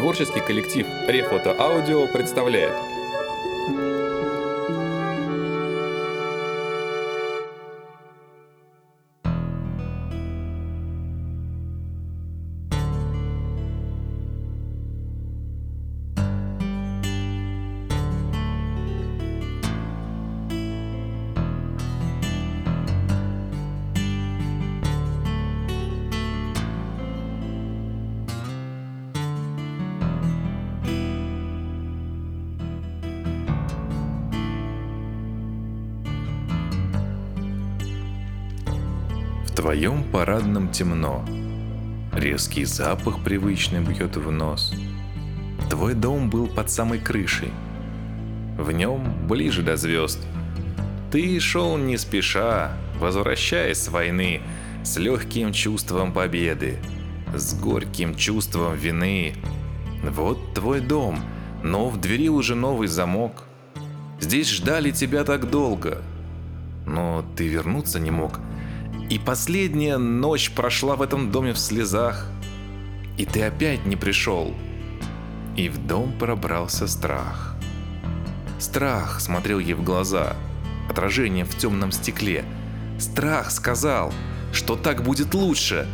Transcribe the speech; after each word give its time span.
Творческий 0.00 0.40
коллектив 0.40 0.86
Рефото 1.08 1.54
Аудио 1.58 2.06
представляет 2.06 2.72
В 39.50 39.56
твоем 39.56 40.04
парадном 40.04 40.70
темно. 40.70 41.24
Резкий 42.14 42.64
запах 42.64 43.22
привычный 43.24 43.80
бьет 43.80 44.16
в 44.16 44.30
нос. 44.30 44.72
Твой 45.68 45.94
дом 45.94 46.30
был 46.30 46.46
под 46.46 46.70
самой 46.70 47.00
крышей. 47.00 47.50
В 48.56 48.70
нем 48.70 49.26
ближе 49.26 49.62
до 49.62 49.76
звезд. 49.76 50.20
Ты 51.10 51.40
шел 51.40 51.76
не 51.76 51.98
спеша, 51.98 52.76
возвращаясь 53.00 53.78
с 53.78 53.88
войны, 53.88 54.40
с 54.84 54.96
легким 54.98 55.52
чувством 55.52 56.12
победы, 56.12 56.78
с 57.34 57.52
горьким 57.54 58.14
чувством 58.14 58.76
вины. 58.76 59.34
Вот 60.04 60.54
твой 60.54 60.80
дом, 60.80 61.18
но 61.64 61.88
в 61.88 62.00
двери 62.00 62.28
уже 62.28 62.54
новый 62.54 62.86
замок. 62.86 63.42
Здесь 64.20 64.48
ждали 64.48 64.92
тебя 64.92 65.24
так 65.24 65.50
долго, 65.50 66.00
но 66.86 67.24
ты 67.36 67.48
вернуться 67.48 67.98
не 67.98 68.12
мог. 68.12 68.38
И 69.10 69.18
последняя 69.18 69.98
ночь 69.98 70.52
прошла 70.52 70.94
в 70.94 71.02
этом 71.02 71.32
доме 71.32 71.52
в 71.52 71.58
слезах. 71.58 72.28
И 73.18 73.24
ты 73.24 73.42
опять 73.42 73.84
не 73.84 73.96
пришел. 73.96 74.54
И 75.56 75.68
в 75.68 75.84
дом 75.84 76.16
пробрался 76.16 76.86
страх. 76.86 77.56
Страх 78.60 79.20
смотрел 79.20 79.58
ей 79.58 79.74
в 79.74 79.82
глаза, 79.82 80.36
отражение 80.88 81.44
в 81.44 81.56
темном 81.56 81.90
стекле. 81.90 82.44
Страх 83.00 83.50
сказал, 83.50 84.12
что 84.52 84.76
так 84.76 85.02
будет 85.02 85.34
лучше. 85.34 85.88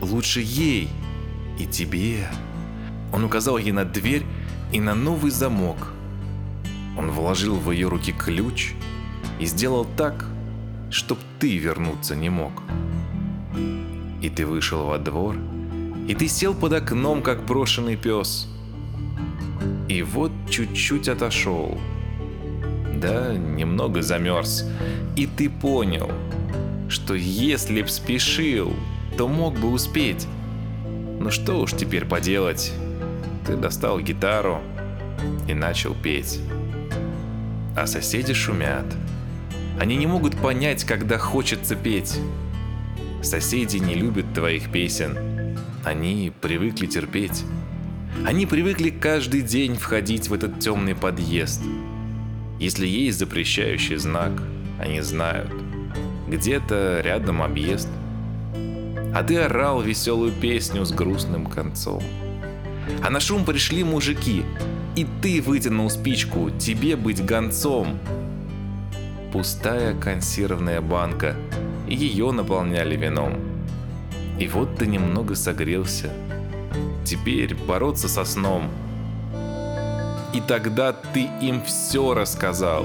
Лучше 0.00 0.40
ей 0.40 0.88
и 1.58 1.66
тебе. 1.66 2.26
Он 3.12 3.22
указал 3.24 3.58
ей 3.58 3.72
на 3.72 3.84
дверь 3.84 4.24
и 4.72 4.80
на 4.80 4.94
новый 4.94 5.30
замок. 5.30 5.92
Он 6.96 7.10
вложил 7.10 7.56
в 7.56 7.70
ее 7.70 7.88
руки 7.88 8.12
ключ 8.12 8.72
и 9.38 9.44
сделал 9.44 9.86
так, 9.98 10.24
чтоб 10.90 11.18
ты 11.38 11.58
вернуться 11.58 12.16
не 12.16 12.30
мог. 12.30 12.62
И 14.22 14.30
ты 14.30 14.46
вышел 14.46 14.86
во 14.86 14.98
двор, 14.98 15.36
и 16.08 16.14
ты 16.14 16.28
сел 16.28 16.54
под 16.54 16.72
окном, 16.72 17.22
как 17.22 17.44
брошенный 17.44 17.96
пес. 17.96 18.48
И 19.88 20.02
вот 20.02 20.32
чуть-чуть 20.50 21.08
отошел. 21.08 21.78
Да, 22.94 23.34
немного 23.34 24.02
замерз. 24.02 24.64
И 25.16 25.26
ты 25.26 25.50
понял, 25.50 26.10
что 26.88 27.14
если 27.14 27.82
б 27.82 27.88
спешил, 27.88 28.72
то 29.16 29.28
мог 29.28 29.58
бы 29.58 29.70
успеть. 29.70 30.26
Ну 31.20 31.30
что 31.30 31.60
уж 31.60 31.72
теперь 31.72 32.04
поделать. 32.04 32.72
Ты 33.46 33.56
достал 33.56 34.00
гитару 34.00 34.60
и 35.48 35.54
начал 35.54 35.94
петь. 35.94 36.40
А 37.76 37.86
соседи 37.86 38.32
шумят. 38.32 38.86
Они 39.78 39.96
не 39.96 40.06
могут 40.06 40.36
понять, 40.36 40.84
когда 40.84 41.18
хочется 41.18 41.76
петь. 41.76 42.18
Соседи 43.22 43.76
не 43.76 43.94
любят 43.94 44.32
твоих 44.32 44.70
песен. 44.72 45.58
Они 45.84 46.32
привыкли 46.40 46.86
терпеть. 46.86 47.44
Они 48.24 48.46
привыкли 48.46 48.90
каждый 48.90 49.42
день 49.42 49.76
входить 49.76 50.28
в 50.28 50.34
этот 50.34 50.60
темный 50.60 50.94
подъезд. 50.94 51.62
Если 52.58 52.86
есть 52.86 53.18
запрещающий 53.18 53.96
знак, 53.96 54.32
они 54.80 55.02
знают. 55.02 55.52
Где-то 56.26 57.02
рядом 57.04 57.42
объезд. 57.42 57.88
А 59.14 59.22
ты 59.22 59.36
орал 59.36 59.82
веселую 59.82 60.32
песню 60.32 60.84
с 60.86 60.92
грустным 60.92 61.46
концом. 61.46 62.02
А 63.02 63.10
на 63.10 63.20
шум 63.20 63.44
пришли 63.44 63.84
мужики, 63.84 64.42
и 64.96 65.06
ты 65.20 65.42
вытянул 65.42 65.90
спичку, 65.90 66.50
тебе 66.50 66.96
быть 66.96 67.24
гонцом. 67.24 67.98
Пустая 69.32 69.94
консервная 69.94 70.80
банка, 70.80 71.36
ее 71.88 72.32
наполняли 72.32 72.96
вином. 72.96 73.34
И 74.38 74.48
вот 74.48 74.76
ты 74.76 74.86
немного 74.86 75.34
согрелся. 75.34 76.10
Теперь 77.04 77.54
бороться 77.54 78.08
со 78.08 78.24
сном. 78.24 78.70
И 80.32 80.40
тогда 80.40 80.92
ты 80.92 81.28
им 81.40 81.62
все 81.62 82.14
рассказал. 82.14 82.84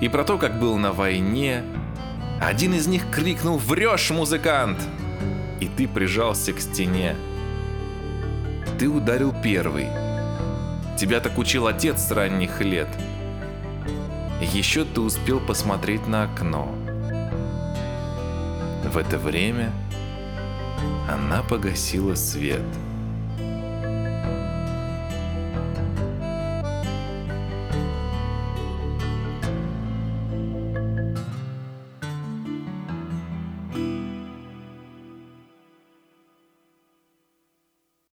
И 0.00 0.08
про 0.08 0.24
то, 0.24 0.38
как 0.38 0.58
был 0.58 0.76
на 0.76 0.92
войне. 0.92 1.62
Один 2.40 2.74
из 2.74 2.86
них 2.86 3.10
крикнул 3.10 3.58
«Врешь, 3.58 4.10
музыкант!» 4.10 4.78
И 5.60 5.68
ты 5.68 5.86
прижался 5.86 6.52
к 6.52 6.60
стене. 6.60 7.16
Ты 8.78 8.88
ударил 8.88 9.32
первый. 9.42 9.86
Тебя 10.98 11.20
так 11.20 11.38
учил 11.38 11.66
отец 11.66 12.00
с 12.00 12.10
ранних 12.10 12.60
лет. 12.60 12.88
Еще 14.40 14.84
ты 14.84 15.00
успел 15.00 15.40
посмотреть 15.40 16.06
на 16.06 16.24
окно. 16.24 16.68
В 18.84 18.96
это 18.96 19.18
время 19.18 19.72
она 21.08 21.42
погасила 21.42 22.14
свет– 22.14 22.62